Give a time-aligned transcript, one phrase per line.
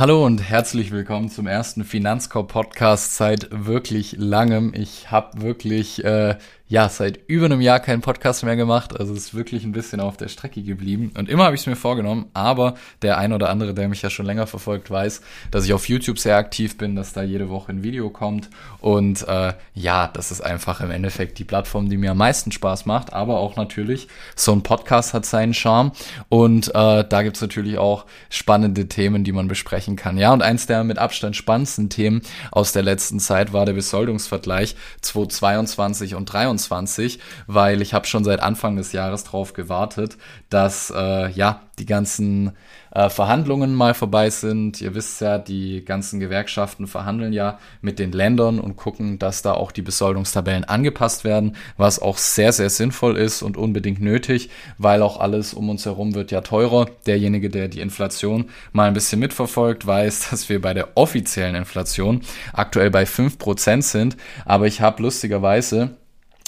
[0.00, 4.72] Hallo und herzlich willkommen zum ersten Finanzkorb-Podcast seit wirklich langem.
[4.72, 6.38] Ich habe wirklich äh,
[6.70, 8.98] ja, seit über einem Jahr keinen Podcast mehr gemacht.
[8.98, 11.10] Also es ist wirklich ein bisschen auf der Strecke geblieben.
[11.18, 14.08] Und immer habe ich es mir vorgenommen, aber der ein oder andere, der mich ja
[14.08, 15.20] schon länger verfolgt, weiß,
[15.50, 18.50] dass ich auf YouTube sehr aktiv bin, dass da jede Woche ein Video kommt.
[18.78, 22.86] Und äh, ja, das ist einfach im Endeffekt die Plattform, die mir am meisten Spaß
[22.86, 23.12] macht.
[23.12, 24.06] Aber auch natürlich,
[24.36, 25.90] so ein Podcast hat seinen Charme.
[26.28, 30.16] Und äh, da gibt's natürlich auch spannende Themen, die man besprechen kann.
[30.18, 34.76] Ja, und eins der mit Abstand spannendsten Themen aus der letzten Zeit war der Besoldungsvergleich
[35.00, 40.16] 2022 und 2023 2023, weil ich habe schon seit Anfang des Jahres darauf gewartet,
[40.48, 42.52] dass äh, ja die ganzen
[42.92, 44.80] äh, Verhandlungen mal vorbei sind.
[44.80, 49.52] Ihr wisst ja, die ganzen Gewerkschaften verhandeln ja mit den Ländern und gucken, dass da
[49.52, 55.02] auch die Besoldungstabellen angepasst werden, was auch sehr, sehr sinnvoll ist und unbedingt nötig, weil
[55.02, 56.86] auch alles um uns herum wird ja teurer.
[57.06, 62.20] Derjenige, der die Inflation mal ein bisschen mitverfolgt, weiß, dass wir bei der offiziellen Inflation
[62.52, 64.16] aktuell bei 5% sind.
[64.44, 65.96] Aber ich habe lustigerweise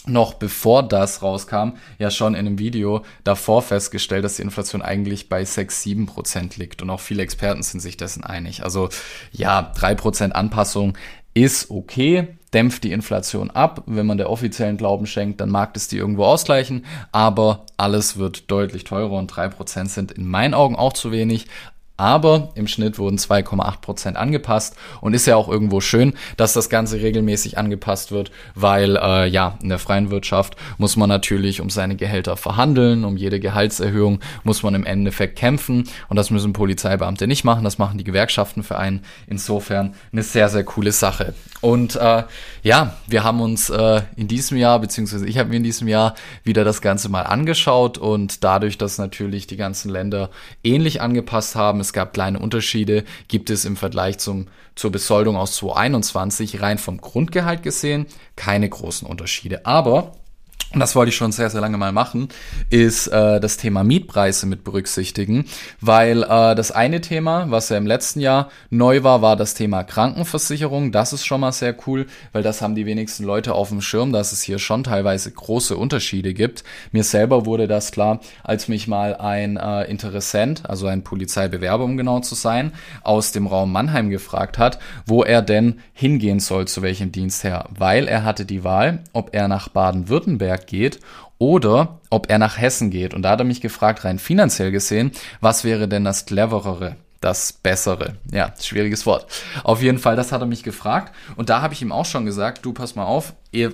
[0.07, 5.29] noch bevor das rauskam, ja schon in einem Video davor festgestellt, dass die Inflation eigentlich
[5.29, 6.83] bei 6, 7 Prozent liegt.
[6.83, 8.65] Und auch viele Experten sind sich dessen einig.
[8.65, 8.89] Also
[9.31, 10.95] ja, 3 Prozent Anpassung
[11.35, 13.85] ist okay, dämpft die Inflation ab.
[13.87, 16.85] Wenn man der offiziellen Glauben schenkt, dann mag es die irgendwo ausgleichen.
[17.11, 21.47] Aber alles wird deutlich teurer und 3 Prozent sind in meinen Augen auch zu wenig
[22.03, 26.69] aber im Schnitt wurden 2,8 Prozent angepasst und ist ja auch irgendwo schön, dass das
[26.69, 31.71] Ganze regelmäßig angepasst wird, weil äh, ja, in der freien Wirtschaft muss man natürlich um
[31.71, 37.29] seine Gehälter verhandeln, um jede Gehaltserhöhung muss man im Endeffekt kämpfen und das müssen Polizeibeamte
[37.29, 39.05] nicht machen, das machen die Gewerkschaften für einen.
[39.29, 41.35] Insofern eine sehr, sehr coole Sache.
[41.61, 42.25] Und äh,
[42.65, 46.17] ja, wir haben uns äh, in diesem Jahr, beziehungsweise ich habe mir in diesem Jahr
[46.43, 50.31] wieder das Ganze mal angeschaut und dadurch, dass natürlich die ganzen Länder
[50.65, 55.57] ähnlich angepasst haben, es gab kleine Unterschiede, gibt es im Vergleich zum, zur Besoldung aus
[55.57, 59.67] 2021 rein vom Grundgehalt gesehen keine großen Unterschiede.
[59.67, 60.13] Aber
[60.75, 62.29] und das wollte ich schon sehr, sehr lange mal machen,
[62.71, 65.45] ist äh, das Thema Mietpreise mit berücksichtigen,
[65.81, 69.85] weil äh, das eine Thema, was ja im letzten Jahr neu war, war das Thema
[69.85, 70.91] Krankenversicherung.
[70.91, 74.13] Das ist schon mal sehr cool, weil das haben die wenigsten Leute auf dem Schirm,
[74.13, 76.65] dass es hier schon teilweise große Unterschiede gibt.
[76.91, 81.97] Mir selber wurde das klar, als mich mal ein äh, Interessent, also ein Polizeibewerber, um
[81.97, 82.73] genau zu sein,
[83.03, 87.67] aus dem Raum Mannheim gefragt hat, wo er denn hingehen soll, zu welchem Dienst her,
[87.71, 91.01] weil er hatte die Wahl, ob er nach Baden-Württemberg geht
[91.39, 93.15] oder ob er nach Hessen geht.
[93.15, 96.97] Und da hat er mich gefragt, rein finanziell gesehen, was wäre denn das cleverere?
[97.23, 98.17] das Bessere.
[98.31, 99.27] Ja, schwieriges Wort.
[99.65, 101.15] Auf jeden Fall, das hat er mich gefragt.
[101.37, 103.33] Und da habe ich ihm auch schon gesagt, du pass mal auf,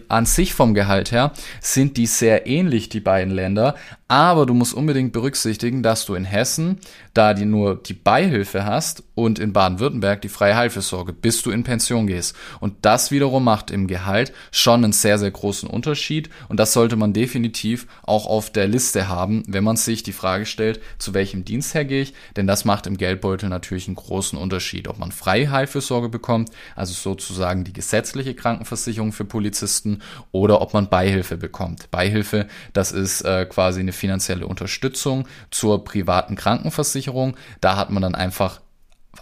[0.09, 3.77] an sich vom Gehalt her sind die sehr ähnlich, die beiden Länder.
[4.11, 6.79] Aber du musst unbedingt berücksichtigen, dass du in Hessen,
[7.13, 11.63] da die nur die Beihilfe hast und in Baden-Württemberg die freie Heilfürsorge, bis du in
[11.63, 12.35] Pension gehst.
[12.59, 16.31] Und das wiederum macht im Gehalt schon einen sehr, sehr großen Unterschied.
[16.49, 20.47] Und das sollte man definitiv auch auf der Liste haben, wenn man sich die Frage
[20.47, 22.15] stellt, zu welchem Dienst her gehe ich.
[22.35, 26.95] Denn das macht im Geldbeutel natürlich einen großen Unterschied, ob man freie Heilfürsorge bekommt, also
[26.95, 30.01] sozusagen die gesetzliche Krankenversicherung für Polizisten, Polizisten
[30.33, 31.91] oder ob man Beihilfe bekommt.
[31.91, 37.37] Beihilfe, das ist äh, quasi eine finanzielle Unterstützung zur privaten Krankenversicherung.
[37.61, 38.61] Da hat man dann einfach,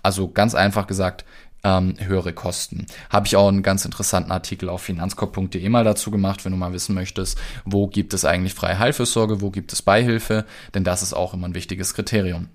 [0.03, 1.25] also ganz einfach gesagt,
[1.65, 2.87] ähm, höhere Kosten.
[3.11, 6.73] Habe ich auch einen ganz interessanten Artikel auf finanzkorb.de mal dazu gemacht, wenn du mal
[6.73, 11.13] wissen möchtest, wo gibt es eigentlich freie Heilfürsorge, wo gibt es Beihilfe, denn das ist
[11.13, 12.49] auch immer ein wichtiges Kriterium.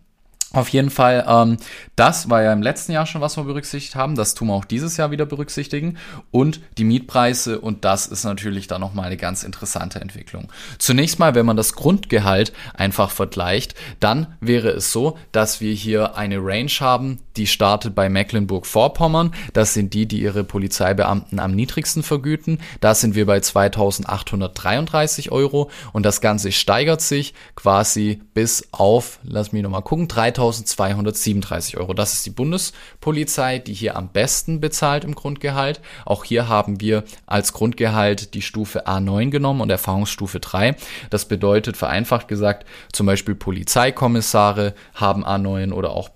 [0.53, 1.57] Auf jeden Fall, ähm,
[1.95, 4.15] das war ja im letzten Jahr schon, was wir berücksichtigt haben.
[4.15, 5.97] Das tun wir auch dieses Jahr wieder berücksichtigen.
[6.29, 7.59] Und die Mietpreise.
[7.59, 10.51] Und das ist natürlich dann nochmal eine ganz interessante Entwicklung.
[10.77, 16.15] Zunächst mal, wenn man das Grundgehalt einfach vergleicht, dann wäre es so, dass wir hier
[16.17, 19.33] eine Range haben, die startet bei Mecklenburg-Vorpommern.
[19.53, 22.59] Das sind die, die ihre Polizeibeamten am niedrigsten vergüten.
[22.79, 25.69] Da sind wir bei 2833 Euro.
[25.93, 31.93] Und das Ganze steigert sich quasi bis auf, lass mich nochmal gucken, 3000 2237 Euro.
[31.93, 35.81] Das ist die Bundespolizei, die hier am besten bezahlt im Grundgehalt.
[36.05, 40.75] Auch hier haben wir als Grundgehalt die Stufe A9 genommen und Erfahrungsstufe 3.
[41.09, 46.13] Das bedeutet vereinfacht gesagt, zum Beispiel Polizeikommissare haben A9 oder auch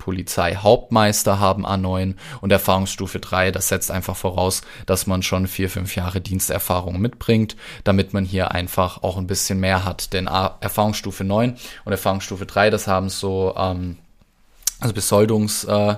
[1.05, 5.95] Polizeihauptmeister haben A9 und Erfahrungsstufe 3, das setzt einfach voraus, dass man schon vier, fünf
[5.95, 10.13] Jahre Diensterfahrung mitbringt, damit man hier einfach auch ein bisschen mehr hat.
[10.13, 13.97] Denn A Erfahrungsstufe 9 und Erfahrungsstufe 3, das haben so ähm,
[14.79, 15.95] also Besoldungs, äh,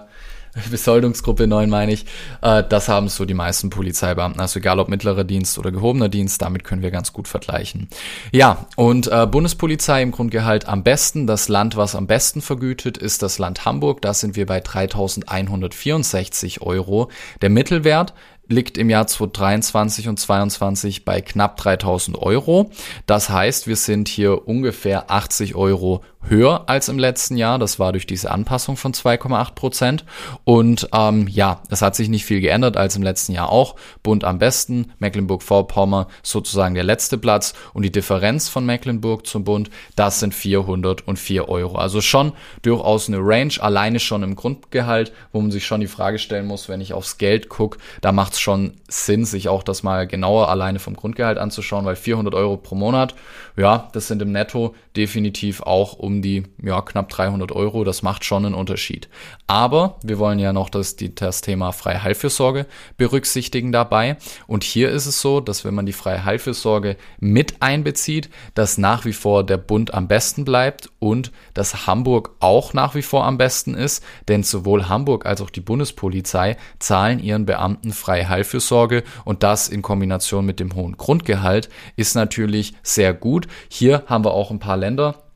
[0.72, 2.06] Besoldungsgruppe 9 meine ich,
[2.42, 4.42] äh, das haben so die meisten Polizeibeamten.
[4.42, 7.88] Also egal ob mittlerer Dienst oder gehobener Dienst, damit können wir ganz gut vergleichen.
[8.32, 11.28] Ja, und äh, Bundespolizei im Grundgehalt am besten.
[11.28, 14.02] Das Land, was am besten vergütet, ist das Land Hamburg.
[14.02, 17.10] Da sind wir bei 3.164 Euro.
[17.42, 18.14] Der Mittelwert
[18.50, 22.72] liegt im Jahr 2023 und 2022 bei knapp 3000 Euro.
[23.06, 27.60] Das heißt, wir sind hier ungefähr 80 Euro höher als im letzten Jahr.
[27.60, 30.06] Das war durch diese Anpassung von 2,8 Prozent.
[30.44, 33.76] Und ähm, ja, es hat sich nicht viel geändert als im letzten Jahr auch.
[34.04, 37.54] Bund am besten, Mecklenburg-Vorpommern sozusagen der letzte Platz.
[37.74, 41.78] Und die Differenz von Mecklenburg zum Bund, das sind 404 Euro.
[41.78, 46.20] Also schon durchaus eine Range, alleine schon im Grundgehalt, wo man sich schon die Frage
[46.20, 49.84] stellen muss, wenn ich aufs Geld gucke, da macht es schon Sinn, sich auch das
[49.84, 53.16] mal genauer alleine vom Grundgehalt anzuschauen, weil 400 Euro pro Monat,
[53.58, 57.84] ja, das sind im Netto definitiv auch um die ja, knapp 300 Euro.
[57.84, 59.10] Das macht schon einen Unterschied.
[59.48, 62.68] Aber wir wollen ja noch das, die, das Thema freie Heilfürsorge
[62.98, 64.18] berücksichtigen dabei.
[64.46, 69.06] Und hier ist es so, dass wenn man die freie Heilfürsorge mit einbezieht, dass nach
[69.06, 73.38] wie vor der Bund am besten bleibt und dass Hamburg auch nach wie vor am
[73.38, 74.04] besten ist.
[74.28, 79.82] Denn sowohl Hamburg als auch die Bundespolizei zahlen ihren Beamten freie Heilfürsorge und das in
[79.82, 83.48] Kombination mit dem hohen Grundgehalt ist natürlich sehr gut.
[83.70, 85.27] Hier haben wir auch ein paar Länder,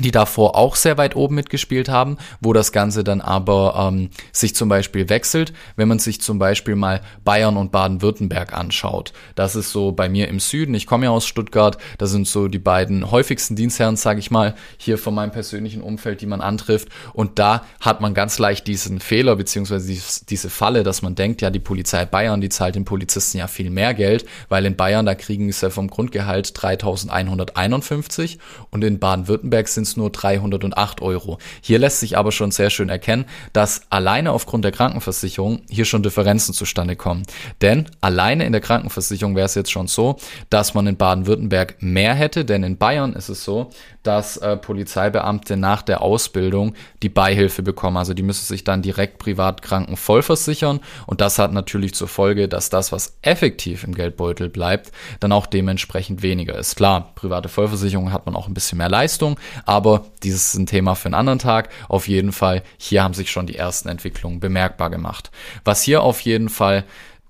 [0.00, 4.56] die davor auch sehr weit oben mitgespielt haben, wo das Ganze dann aber ähm, sich
[4.56, 9.12] zum Beispiel wechselt, wenn man sich zum Beispiel mal Bayern und Baden-Württemberg anschaut.
[9.36, 12.48] Das ist so bei mir im Süden, ich komme ja aus Stuttgart, das sind so
[12.48, 16.88] die beiden häufigsten Dienstherren, sage ich mal, hier von meinem persönlichen Umfeld, die man antrifft.
[17.12, 19.96] Und da hat man ganz leicht diesen Fehler, beziehungsweise
[20.28, 23.70] diese Falle, dass man denkt, ja, die Polizei Bayern, die zahlt den Polizisten ja viel
[23.70, 28.40] mehr Geld, weil in Bayern, da kriegen sie vom Grundgehalt 3151
[28.70, 31.38] und in Baden-Württemberg sind sind es nur 308 Euro.
[31.60, 36.02] Hier lässt sich aber schon sehr schön erkennen, dass alleine aufgrund der Krankenversicherung hier schon
[36.02, 37.24] Differenzen zustande kommen.
[37.60, 40.16] Denn alleine in der Krankenversicherung wäre es jetzt schon so,
[40.48, 43.70] dass man in Baden-Württemberg mehr hätte, denn in Bayern ist es so,
[44.04, 47.96] dass äh, Polizeibeamte nach der Ausbildung die Beihilfe bekommen.
[47.96, 52.46] Also die müssen sich dann direkt privat kranken vollversichern und das hat natürlich zur Folge,
[52.48, 56.76] dass das, was effektiv im Geldbeutel bleibt, dann auch dementsprechend weniger ist.
[56.76, 60.94] Klar, private Vollversicherung hat man auch ein bisschen mehr Leistung, aber dieses ist ein Thema
[60.94, 61.70] für einen anderen Tag.
[61.88, 65.30] Auf jeden Fall, hier haben sich schon die ersten Entwicklungen bemerkbar gemacht.
[65.64, 66.84] Was hier auf jeden Fall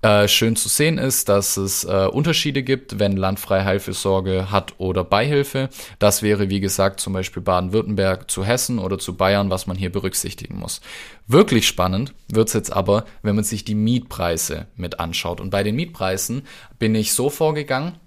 [0.05, 4.75] äh, schön zu sehen ist, dass es äh, Unterschiede gibt, wenn Land freie Heilfürsorge hat
[4.77, 5.69] oder Beihilfe.
[5.97, 9.91] Das wäre, wie gesagt, zum Beispiel Baden-Württemberg zu Hessen oder zu Bayern, was man hier
[9.91, 10.81] berücksichtigen muss.
[11.25, 15.41] Wirklich spannend wird's jetzt aber, wenn man sich die Mietpreise mit anschaut.
[15.41, 16.43] Und bei den Mietpreisen
[16.77, 17.97] bin ich so vorgegangen,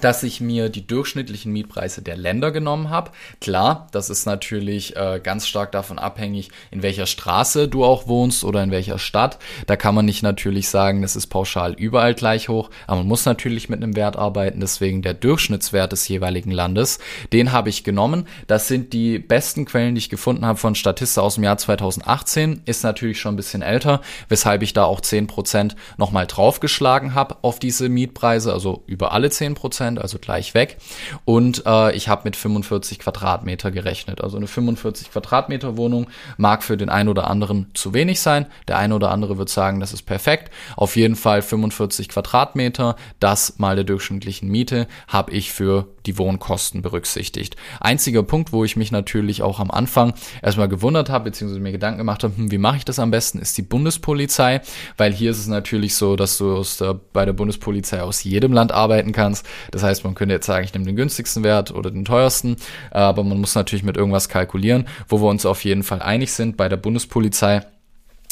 [0.00, 3.10] dass ich mir die durchschnittlichen Mietpreise der Länder genommen habe.
[3.40, 8.44] Klar, das ist natürlich äh, ganz stark davon abhängig, in welcher Straße du auch wohnst
[8.44, 9.38] oder in welcher Stadt.
[9.66, 13.24] Da kann man nicht natürlich sagen, das ist pauschal überall gleich hoch, aber man muss
[13.24, 14.60] natürlich mit einem Wert arbeiten.
[14.60, 16.98] Deswegen der Durchschnittswert des jeweiligen Landes,
[17.32, 18.26] den habe ich genommen.
[18.46, 22.62] Das sind die besten Quellen, die ich gefunden habe von Statista aus dem Jahr 2018.
[22.66, 27.58] Ist natürlich schon ein bisschen älter, weshalb ich da auch 10% nochmal draufgeschlagen habe auf
[27.58, 29.77] diese Mietpreise, also über alle 10%.
[29.78, 30.76] Prozent, also gleich weg.
[31.24, 34.20] Und äh, ich habe mit 45 Quadratmeter gerechnet.
[34.20, 38.46] Also eine 45 Quadratmeter Wohnung mag für den einen oder anderen zu wenig sein.
[38.66, 40.52] Der eine oder andere wird sagen, das ist perfekt.
[40.76, 46.82] Auf jeden Fall 45 Quadratmeter, das mal der durchschnittlichen Miete, habe ich für die Wohnkosten
[46.82, 47.56] berücksichtigt.
[47.80, 51.98] Einziger Punkt, wo ich mich natürlich auch am Anfang erstmal gewundert habe, beziehungsweise mir Gedanken
[51.98, 54.62] gemacht habe, hm, wie mache ich das am besten, ist die Bundespolizei,
[54.96, 58.72] weil hier ist es natürlich so, dass du der, bei der Bundespolizei aus jedem Land
[58.72, 59.46] arbeiten kannst.
[59.70, 62.56] Das heißt, man könnte jetzt sagen, ich nehme den günstigsten Wert oder den teuersten,
[62.90, 66.56] aber man muss natürlich mit irgendwas kalkulieren, wo wir uns auf jeden Fall einig sind.
[66.56, 67.62] Bei der Bundespolizei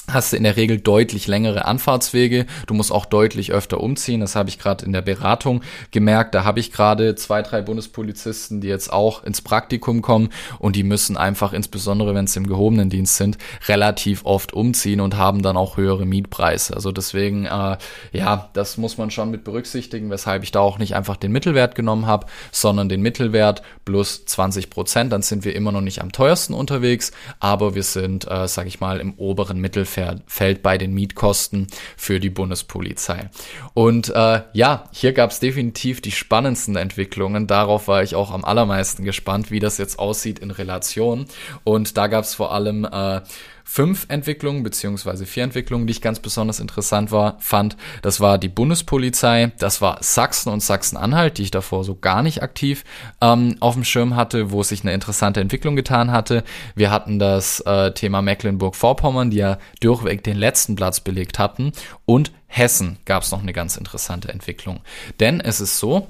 [0.08, 2.46] hast du in der Regel deutlich längere Anfahrtswege.
[2.66, 4.20] Du musst auch deutlich öfter umziehen.
[4.20, 6.34] Das habe ich gerade in der Beratung gemerkt.
[6.34, 10.84] Da habe ich gerade zwei, drei Bundespolizisten, die jetzt auch ins Praktikum kommen und die
[10.84, 15.56] müssen einfach, insbesondere wenn es im gehobenen Dienst sind, relativ oft umziehen und haben dann
[15.56, 16.74] auch höhere Mietpreise.
[16.74, 17.76] Also deswegen, äh,
[18.12, 21.74] ja, das muss man schon mit berücksichtigen, weshalb ich da auch nicht einfach den Mittelwert
[21.74, 25.12] genommen habe, sondern den Mittelwert plus 20 Prozent.
[25.12, 27.10] Dann sind wir immer noch nicht am teuersten unterwegs,
[27.40, 29.95] aber wir sind, äh, sage ich mal, im oberen Mittelfeld
[30.26, 33.30] fällt bei den Mietkosten für die Bundespolizei.
[33.74, 37.46] Und äh, ja, hier gab es definitiv die spannendsten Entwicklungen.
[37.46, 41.26] Darauf war ich auch am allermeisten gespannt, wie das jetzt aussieht in Relation.
[41.64, 43.20] Und da gab es vor allem äh,
[43.68, 47.76] fünf Entwicklungen beziehungsweise vier Entwicklungen, die ich ganz besonders interessant war, fand.
[48.00, 52.44] Das war die Bundespolizei, das war Sachsen und Sachsen-Anhalt, die ich davor so gar nicht
[52.44, 52.84] aktiv
[53.20, 56.44] ähm, auf dem Schirm hatte, wo sich eine interessante Entwicklung getan hatte.
[56.76, 61.72] Wir hatten das äh, Thema Mecklenburg-Vorpommern, die ja durchweg den letzten Platz belegt hatten.
[62.04, 64.80] Und Hessen gab es noch eine ganz interessante Entwicklung.
[65.18, 66.06] Denn es ist so,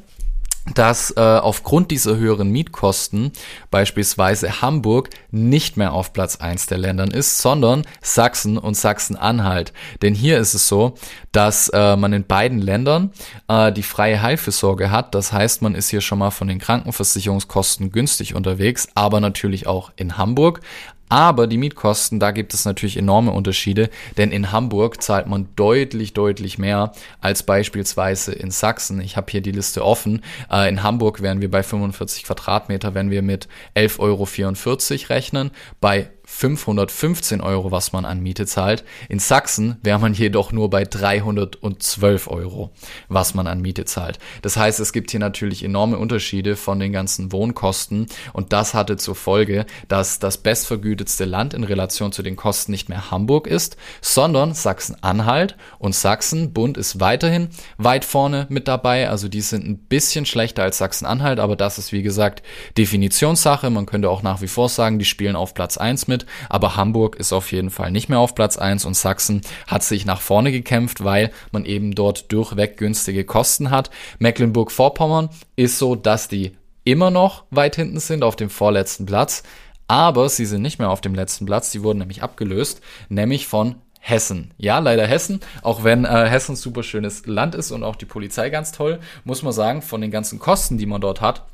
[0.75, 3.33] dass äh, aufgrund dieser höheren Mietkosten
[3.71, 9.73] beispielsweise Hamburg nicht mehr auf Platz eins der Ländern ist, sondern Sachsen und Sachsen-Anhalt.
[10.03, 10.95] Denn hier ist es so,
[11.33, 13.13] dass äh, man in beiden Ländern
[13.49, 15.15] äh, die freie Heilfürsorge hat.
[15.15, 19.93] Das heißt, man ist hier schon mal von den Krankenversicherungskosten günstig unterwegs, aber natürlich auch
[19.97, 20.61] in Hamburg.
[21.09, 26.15] Aber die Mietkosten, da gibt es natürlich enorme Unterschiede, denn in Hamburg zahlt man deutlich,
[26.15, 29.01] deutlich mehr als beispielsweise in Sachsen.
[29.01, 30.23] Ich habe hier die Liste offen.
[30.51, 35.51] Äh, in Hamburg wären wir bei 45 Quadratmeter, wenn wir mit 11,44 Euro rechnen.
[35.81, 38.85] Bei 515 Euro, was man an Miete zahlt.
[39.09, 42.71] In Sachsen wäre man jedoch nur bei 312 Euro,
[43.09, 44.19] was man an Miete zahlt.
[44.43, 48.99] Das heißt, es gibt hier natürlich enorme Unterschiede von den ganzen Wohnkosten und das hatte
[48.99, 53.77] zur Folge, dass das bestvergütetste Land in Relation zu den Kosten nicht mehr Hamburg ist,
[54.03, 56.53] sondern Sachsen-Anhalt und Sachsen.
[56.53, 61.41] Bund ist weiterhin weit vorne mit dabei, also die sind ein bisschen schlechter als Sachsen-Anhalt,
[61.41, 62.43] aber das ist wie gesagt
[62.77, 63.71] Definitionssache.
[63.71, 66.77] Man könnte auch nach wie vor sagen, die spielen auf Platz 1 mit mit, aber
[66.77, 70.21] Hamburg ist auf jeden Fall nicht mehr auf Platz 1 und Sachsen hat sich nach
[70.21, 73.91] vorne gekämpft, weil man eben dort durchweg günstige Kosten hat.
[74.19, 79.43] Mecklenburg-Vorpommern ist so, dass die immer noch weit hinten sind auf dem vorletzten Platz,
[79.89, 83.77] aber sie sind nicht mehr auf dem letzten Platz, die wurden nämlich abgelöst, nämlich von
[84.01, 84.53] Hessen.
[84.57, 85.41] Ja, leider Hessen.
[85.63, 89.01] Auch wenn äh, Hessen ein super schönes Land ist und auch die Polizei ganz toll,
[89.25, 91.45] muss man sagen, von den ganzen Kosten, die man dort hat,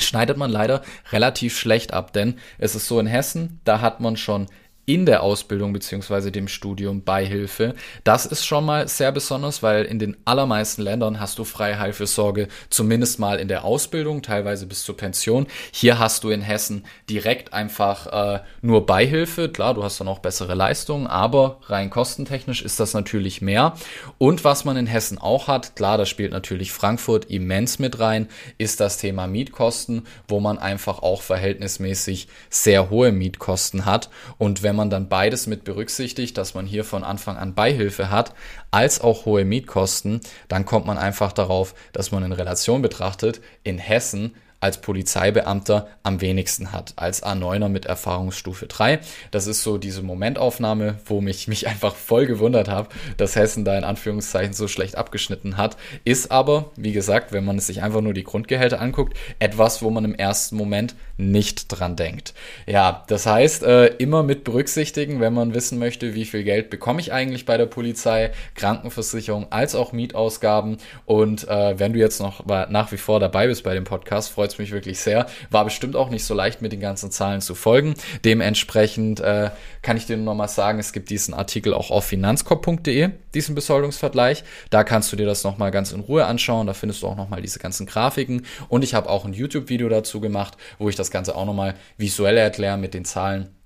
[0.00, 4.16] schneidet man leider relativ schlecht ab, denn es ist so in Hessen, da hat man
[4.16, 4.46] schon
[4.88, 7.74] in der Ausbildung beziehungsweise dem Studium Beihilfe.
[8.04, 12.48] Das ist schon mal sehr besonders, weil in den allermeisten Ländern hast du freie Heilfürsorge
[12.70, 15.46] zumindest mal in der Ausbildung, teilweise bis zur Pension.
[15.72, 19.50] Hier hast du in Hessen direkt einfach äh, nur Beihilfe.
[19.50, 23.74] Klar, du hast dann auch bessere Leistungen, aber rein kostentechnisch ist das natürlich mehr.
[24.16, 28.26] Und was man in Hessen auch hat, klar, da spielt natürlich Frankfurt immens mit rein,
[28.56, 34.08] ist das Thema Mietkosten, wo man einfach auch verhältnismäßig sehr hohe Mietkosten hat.
[34.38, 38.32] Und wenn man dann beides mit berücksichtigt, dass man hier von Anfang an Beihilfe hat,
[38.70, 43.76] als auch hohe Mietkosten, dann kommt man einfach darauf, dass man in Relation betrachtet, in
[43.76, 48.98] Hessen als Polizeibeamter am wenigsten hat, als A9er mit Erfahrungsstufe 3.
[49.30, 53.78] Das ist so diese Momentaufnahme, wo mich mich einfach voll gewundert habe, dass Hessen da
[53.78, 55.76] in Anführungszeichen so schlecht abgeschnitten hat.
[56.04, 60.04] Ist aber, wie gesagt, wenn man sich einfach nur die Grundgehälter anguckt, etwas, wo man
[60.04, 62.32] im ersten Moment nicht dran denkt.
[62.66, 67.00] Ja, das heißt, äh, immer mit berücksichtigen, wenn man wissen möchte, wie viel Geld bekomme
[67.00, 70.78] ich eigentlich bei der Polizei, Krankenversicherung als auch Mietausgaben.
[71.06, 74.52] Und äh, wenn du jetzt noch nach wie vor dabei bist bei dem Podcast, freut
[74.52, 75.26] es mich wirklich sehr.
[75.50, 77.94] War bestimmt auch nicht so leicht, mit den ganzen Zahlen zu folgen.
[78.24, 79.50] Dementsprechend äh,
[79.82, 83.54] kann ich dir nur noch mal sagen, es gibt diesen Artikel auch auf finanzkorb.de, diesen
[83.54, 84.44] Besoldungsvergleich.
[84.70, 86.66] Da kannst du dir das noch mal ganz in Ruhe anschauen.
[86.66, 88.46] Da findest du auch noch mal diese ganzen Grafiken.
[88.68, 91.74] Und ich habe auch ein YouTube-Video dazu gemacht, wo ich das Ganze auch noch mal
[91.96, 93.57] visuell erkläre mit den Zahlen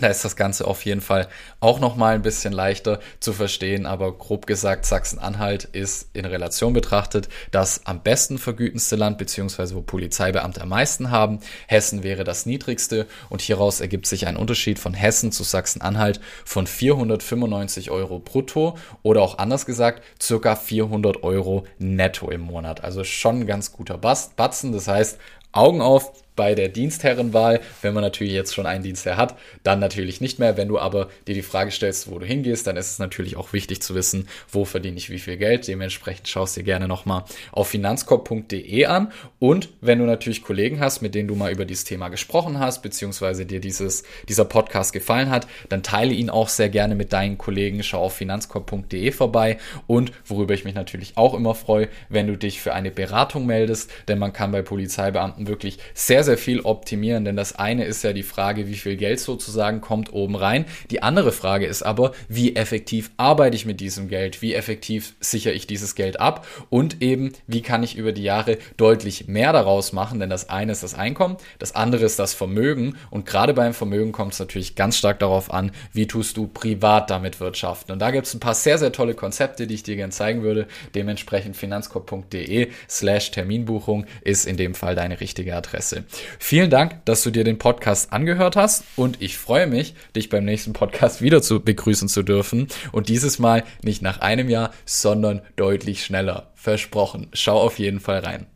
[0.00, 1.28] da ist das Ganze auf jeden Fall
[1.60, 7.28] auch nochmal ein bisschen leichter zu verstehen, aber grob gesagt, Sachsen-Anhalt ist in Relation betrachtet
[7.50, 11.40] das am besten vergütendste Land, beziehungsweise wo Polizeibeamte am meisten haben.
[11.66, 16.66] Hessen wäre das niedrigste und hieraus ergibt sich ein Unterschied von Hessen zu Sachsen-Anhalt von
[16.66, 22.82] 495 Euro brutto oder auch anders gesagt, circa 400 Euro netto im Monat.
[22.84, 24.72] Also schon ein ganz guter Batzen.
[24.72, 25.18] Das heißt,
[25.52, 30.22] Augen auf, bei der Dienstherrenwahl, wenn man natürlich jetzt schon einen Dienstherr hat, dann natürlich
[30.22, 30.56] nicht mehr.
[30.56, 33.52] Wenn du aber dir die Frage stellst, wo du hingehst, dann ist es natürlich auch
[33.52, 35.68] wichtig zu wissen, wo verdiene ich wie viel Geld.
[35.68, 39.12] Dementsprechend schaust dir gerne nochmal auf finanzkorb.de an.
[39.38, 42.80] Und wenn du natürlich Kollegen hast, mit denen du mal über dieses Thema gesprochen hast,
[42.80, 47.36] beziehungsweise dir dieses, dieser Podcast gefallen hat, dann teile ihn auch sehr gerne mit deinen
[47.36, 47.82] Kollegen.
[47.82, 49.58] Schau auf finanzkorb.de vorbei.
[49.86, 53.90] Und worüber ich mich natürlich auch immer freue, wenn du dich für eine Beratung meldest,
[54.08, 58.04] denn man kann bei Polizeibeamten wirklich sehr, sehr sehr viel optimieren, denn das eine ist
[58.04, 60.64] ja die Frage, wie viel Geld sozusagen kommt oben rein.
[60.92, 64.42] Die andere Frage ist aber, wie effektiv arbeite ich mit diesem Geld?
[64.42, 66.46] Wie effektiv sichere ich dieses Geld ab?
[66.68, 70.20] Und eben, wie kann ich über die Jahre deutlich mehr daraus machen?
[70.20, 72.94] Denn das eine ist das Einkommen, das andere ist das Vermögen.
[73.10, 77.10] Und gerade beim Vermögen kommt es natürlich ganz stark darauf an, wie tust du privat
[77.10, 77.90] damit wirtschaften.
[77.90, 80.44] Und da gibt es ein paar sehr, sehr tolle Konzepte, die ich dir gerne zeigen
[80.44, 80.68] würde.
[80.94, 86.04] Dementsprechend finanzkorb.de slash Terminbuchung ist in dem Fall deine richtige Adresse.
[86.38, 90.44] Vielen Dank, dass du dir den Podcast angehört hast und ich freue mich, dich beim
[90.44, 95.42] nächsten Podcast wieder zu begrüßen zu dürfen und dieses Mal nicht nach einem Jahr, sondern
[95.56, 96.50] deutlich schneller.
[96.54, 97.28] Versprochen.
[97.32, 98.46] Schau auf jeden Fall rein.